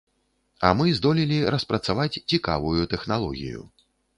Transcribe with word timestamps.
А 0.69 0.71
мы 0.79 0.87
здолелі 0.99 1.37
распрацаваць 1.55 2.21
цікавую 2.33 2.81
тэхналогію. 2.95 3.61